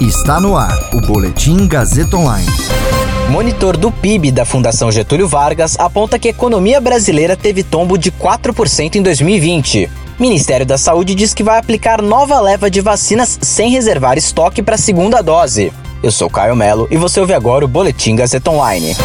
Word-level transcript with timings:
Está 0.00 0.40
no 0.40 0.56
ar 0.56 0.78
o 0.94 1.00
Boletim 1.02 1.68
Gazeta 1.68 2.16
Online. 2.16 2.48
Monitor 3.28 3.76
do 3.76 3.92
PIB 3.92 4.32
da 4.32 4.46
Fundação 4.46 4.90
Getúlio 4.90 5.28
Vargas 5.28 5.78
aponta 5.78 6.18
que 6.18 6.26
a 6.26 6.30
economia 6.30 6.80
brasileira 6.80 7.36
teve 7.36 7.62
tombo 7.62 7.98
de 7.98 8.10
4% 8.10 8.94
em 8.94 9.02
2020. 9.02 9.90
Ministério 10.18 10.64
da 10.64 10.78
Saúde 10.78 11.14
diz 11.14 11.34
que 11.34 11.42
vai 11.42 11.58
aplicar 11.58 12.00
nova 12.00 12.40
leva 12.40 12.70
de 12.70 12.80
vacinas 12.80 13.38
sem 13.42 13.70
reservar 13.70 14.16
estoque 14.16 14.62
para 14.62 14.76
a 14.76 14.78
segunda 14.78 15.20
dose. 15.20 15.70
Eu 16.02 16.10
sou 16.10 16.30
Caio 16.30 16.56
Melo 16.56 16.88
e 16.90 16.96
você 16.96 17.20
ouve 17.20 17.34
agora 17.34 17.62
o 17.62 17.68
Boletim 17.68 18.16
Gazeta 18.16 18.50
Online. 18.50 18.96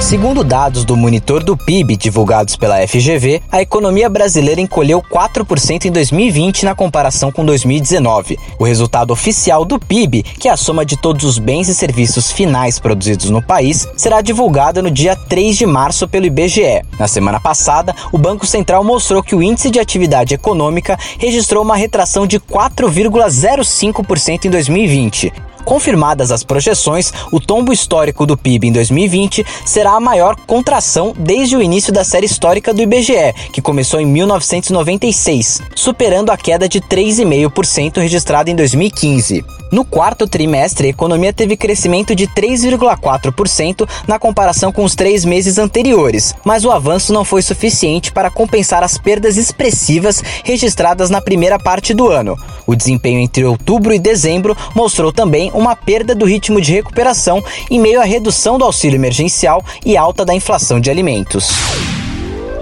Segundo 0.00 0.42
dados 0.42 0.82
do 0.82 0.96
monitor 0.96 1.42
do 1.42 1.54
PIB 1.54 1.94
divulgados 1.94 2.56
pela 2.56 2.80
FGV, 2.86 3.42
a 3.52 3.60
economia 3.60 4.08
brasileira 4.08 4.58
encolheu 4.58 5.02
4% 5.02 5.84
em 5.84 5.90
2020 5.90 6.64
na 6.64 6.74
comparação 6.74 7.30
com 7.30 7.44
2019. 7.44 8.38
O 8.58 8.64
resultado 8.64 9.10
oficial 9.10 9.62
do 9.62 9.78
PIB, 9.78 10.22
que 10.22 10.48
é 10.48 10.52
a 10.52 10.56
soma 10.56 10.86
de 10.86 10.96
todos 10.96 11.24
os 11.24 11.38
bens 11.38 11.68
e 11.68 11.74
serviços 11.74 12.32
finais 12.32 12.78
produzidos 12.78 13.28
no 13.28 13.42
país, 13.42 13.86
será 13.94 14.22
divulgado 14.22 14.82
no 14.82 14.90
dia 14.90 15.14
3 15.14 15.54
de 15.54 15.66
março 15.66 16.08
pelo 16.08 16.24
IBGE. 16.24 16.80
Na 16.98 17.08
semana 17.08 17.38
passada, 17.38 17.94
o 18.10 18.16
Banco 18.16 18.46
Central 18.46 18.82
mostrou 18.82 19.22
que 19.22 19.34
o 19.34 19.42
índice 19.42 19.70
de 19.70 19.80
atividade 19.80 20.32
econômica 20.32 20.98
registrou 21.18 21.62
uma 21.62 21.76
retração 21.76 22.26
de 22.26 22.40
4,05% 22.40 24.46
em 24.46 24.50
2020. 24.50 25.47
Confirmadas 25.64 26.30
as 26.30 26.42
projeções, 26.42 27.12
o 27.30 27.40
tombo 27.40 27.72
histórico 27.72 28.24
do 28.24 28.36
PIB 28.36 28.68
em 28.68 28.72
2020 28.72 29.44
será 29.64 29.92
a 29.92 30.00
maior 30.00 30.36
contração 30.46 31.14
desde 31.18 31.56
o 31.56 31.62
início 31.62 31.92
da 31.92 32.04
série 32.04 32.26
histórica 32.26 32.72
do 32.72 32.82
IBGE, 32.82 33.34
que 33.52 33.62
começou 33.62 34.00
em 34.00 34.06
1996, 34.06 35.62
superando 35.74 36.30
a 36.30 36.36
queda 36.36 36.68
de 36.68 36.80
3,5% 36.80 38.00
registrada 38.00 38.50
em 38.50 38.56
2015. 38.56 39.44
No 39.70 39.84
quarto 39.84 40.26
trimestre, 40.26 40.86
a 40.86 40.90
economia 40.90 41.32
teve 41.32 41.56
crescimento 41.56 42.14
de 42.14 42.26
3,4% 42.26 43.86
na 44.06 44.18
comparação 44.18 44.72
com 44.72 44.82
os 44.82 44.94
três 44.94 45.26
meses 45.26 45.58
anteriores, 45.58 46.34
mas 46.42 46.64
o 46.64 46.70
avanço 46.70 47.12
não 47.12 47.24
foi 47.24 47.42
suficiente 47.42 48.10
para 48.10 48.30
compensar 48.30 48.82
as 48.82 48.96
perdas 48.96 49.36
expressivas 49.36 50.22
registradas 50.42 51.10
na 51.10 51.20
primeira 51.20 51.58
parte 51.58 51.92
do 51.92 52.08
ano. 52.08 52.36
O 52.68 52.76
desempenho 52.76 53.18
entre 53.18 53.46
outubro 53.46 53.94
e 53.94 53.98
dezembro 53.98 54.54
mostrou 54.74 55.10
também 55.10 55.50
uma 55.54 55.74
perda 55.74 56.14
do 56.14 56.26
ritmo 56.26 56.60
de 56.60 56.70
recuperação 56.70 57.42
em 57.70 57.80
meio 57.80 57.98
à 57.98 58.04
redução 58.04 58.58
do 58.58 58.64
auxílio 58.64 58.98
emergencial 58.98 59.64
e 59.86 59.96
alta 59.96 60.22
da 60.22 60.34
inflação 60.34 60.78
de 60.78 60.90
alimentos. 60.90 61.48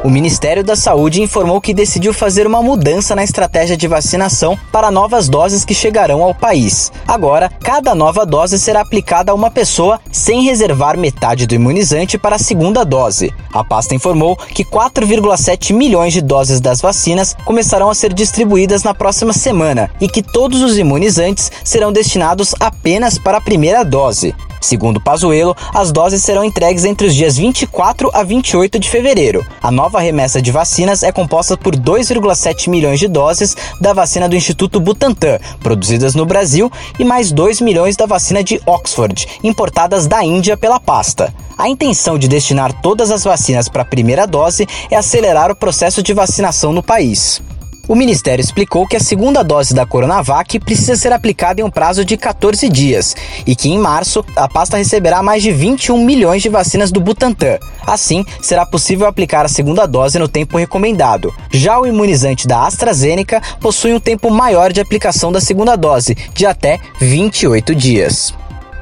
O 0.07 0.09
Ministério 0.09 0.63
da 0.63 0.77
Saúde 0.77 1.21
informou 1.21 1.61
que 1.61 1.75
decidiu 1.75 2.15
fazer 2.15 2.47
uma 2.47 2.63
mudança 2.63 3.13
na 3.17 3.25
estratégia 3.25 3.77
de 3.77 3.89
vacinação 3.89 4.57
para 4.71 4.89
novas 4.89 5.29
doses 5.29 5.65
que 5.65 5.75
chegarão 5.75 6.23
ao 6.23 6.33
país. 6.33 6.93
Agora, 7.09 7.51
cada 7.61 7.93
nova 7.93 8.25
dose 8.25 8.57
será 8.57 8.83
aplicada 8.83 9.33
a 9.33 9.35
uma 9.35 9.51
pessoa 9.51 10.01
sem 10.13 10.45
reservar 10.45 10.97
metade 10.97 11.45
do 11.45 11.57
imunizante 11.57 12.17
para 12.17 12.37
a 12.37 12.39
segunda 12.39 12.85
dose. 12.85 13.35
A 13.53 13.65
pasta 13.65 13.97
informou 13.97 14.37
que 14.37 14.65
4,7 14.65 15.75
milhões 15.75 16.13
de 16.13 16.23
doses 16.23 16.61
das 16.61 16.81
vacinas 16.81 17.35
começarão 17.45 17.91
a 17.91 17.95
ser 17.95 18.13
distribuídas 18.13 18.85
na 18.85 18.95
próxima 18.95 19.33
semana 19.33 19.91
e 20.01 20.07
que 20.07 20.23
todos 20.23 20.63
os 20.63 20.79
imunizantes 20.79 21.51
serão 21.65 21.93
destinados 21.93 22.55
apenas 22.61 23.19
para 23.19 23.39
a 23.39 23.41
primeira 23.41 23.85
dose. 23.85 24.33
Segundo 24.61 25.01
Pazuello, 25.01 25.57
as 25.75 25.93
doses 25.93 26.23
serão 26.23 26.45
entregues 26.45 26.85
entre 26.85 27.07
os 27.07 27.15
dias 27.15 27.37
24 27.37 28.11
a 28.13 28.23
28 28.23 28.79
de 28.79 28.91
fevereiro. 28.91 29.47
A 29.63 29.71
nova 29.71 30.01
remessa 30.01 30.41
de 30.41 30.51
vacinas 30.51 31.03
é 31.03 31.13
composta 31.13 31.57
por 31.57 31.77
2,7 31.77 32.69
milhões 32.69 32.99
de 32.99 33.09
doses 33.09 33.57
da 33.81 33.93
vacina 33.93 34.29
do 34.29 34.37
Instituto 34.37 34.81
Butantan, 34.81 35.39
produzidas 35.61 36.15
no 36.15 36.27
Brasil, 36.27 36.71
e 36.99 37.05
mais 37.05 37.33
2 37.33 37.61
milhões 37.61 37.97
da 37.97 38.07
vacina 38.07 38.43
de 38.43 38.61
Oxford, 38.67 39.27
importadas 39.43 40.07
da 40.07 40.25
Índia 40.25 40.57
pela 40.57 40.81
pasta. 40.81 41.33
A 41.59 41.69
intenção 41.69 42.19
de 42.19 42.29
destinar 42.29 42.83
todas 42.83 43.11
as 43.11 43.25
vacinas 43.25 43.69
para 43.69 43.83
a 43.83 43.87
primeira 43.87 44.27
dose 44.27 44.67
é 44.91 44.97
acelerar 44.97 45.51
o 45.51 45.57
processo 45.57 46.03
de 46.03 46.13
vacinação 46.13 46.73
no 46.73 46.83
país. 46.83 47.41
O 47.89 47.95
Ministério 47.95 48.43
explicou 48.43 48.85
que 48.85 48.97
a 48.97 49.01
segunda 49.01 49.45
dose 49.45 49.73
da 49.73 49.87
Coronavac 49.87 50.59
precisa 50.59 50.97
ser 50.97 51.13
aplicada 51.13 51.61
em 51.61 51.65
um 51.65 51.71
prazo 51.71 52.05
de 52.05 52.17
14 52.17 52.69
dias 52.69 53.15
e 53.47 53.55
que 53.55 53.69
em 53.69 53.79
março 53.79 54.25
a 54.35 54.49
pasta 54.49 54.77
receberá 54.77 55.23
mais 55.23 55.41
de 55.41 55.53
21 55.53 56.05
milhões 56.05 56.43
de 56.43 56.49
vacinas 56.49 56.91
do 56.91 57.01
Butantan. 57.01 57.59
Assim, 57.87 58.25
será 58.43 58.67
possível 58.67 59.07
aplicar 59.07 59.45
a 59.45 59.49
segunda 59.49 59.87
dose 59.87 60.19
no 60.19 60.27
tempo 60.27 60.59
recomendado. 60.59 61.33
Já 61.53 61.79
o 61.79 61.87
imunizante 61.87 62.49
da 62.49 62.67
AstraZeneca 62.67 63.41
possui 63.61 63.95
um 63.95 64.01
tempo 64.01 64.33
maior 64.33 64.73
de 64.73 64.81
aplicação 64.81 65.31
da 65.31 65.41
segunda 65.41 65.77
dose, 65.77 66.17
de 66.35 66.45
até 66.45 66.81
28 67.01 67.73
dias. 67.73 68.35